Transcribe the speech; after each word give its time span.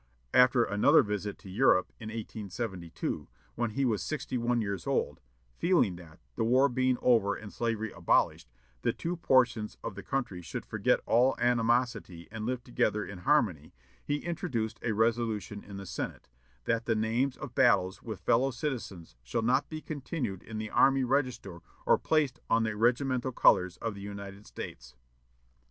After 0.33 0.63
another 0.63 1.03
visit 1.03 1.37
to 1.37 1.49
Europe, 1.51 1.93
in 1.99 2.09
1872, 2.09 3.27
when 3.53 3.69
he 3.69 3.85
was 3.85 4.01
sixty 4.01 4.35
one 4.35 4.59
years 4.59 4.87
old, 4.87 5.21
feeling 5.59 5.95
that, 5.97 6.19
the 6.35 6.43
war 6.43 6.69
being 6.69 6.97
over 7.03 7.35
and 7.35 7.53
slavery 7.53 7.91
abolished, 7.91 8.49
the 8.81 8.93
two 8.93 9.15
portions 9.15 9.77
of 9.83 9.93
the 9.93 10.01
country 10.01 10.41
should 10.41 10.65
forget 10.65 11.01
all 11.05 11.35
animosity 11.37 12.27
and 12.31 12.47
live 12.47 12.63
together 12.63 13.05
in 13.05 13.19
harmony, 13.19 13.75
he 14.03 14.25
introduced 14.25 14.79
a 14.81 14.91
resolution 14.93 15.63
in 15.63 15.77
the 15.77 15.85
Senate, 15.85 16.27
"That 16.63 16.87
the 16.87 16.95
names 16.95 17.37
of 17.37 17.53
battles 17.53 18.01
with 18.01 18.21
fellow 18.21 18.49
citizens 18.49 19.17
shall 19.21 19.43
not 19.43 19.69
be 19.69 19.81
continued 19.81 20.41
in 20.41 20.57
the 20.57 20.71
army 20.71 21.03
register 21.03 21.59
or 21.85 21.99
placed 21.99 22.39
on 22.49 22.63
the 22.63 22.75
regimental 22.75 23.33
colors 23.33 23.77
of 23.77 23.93
the 23.93 24.01
United 24.01 24.47
States." 24.47 24.95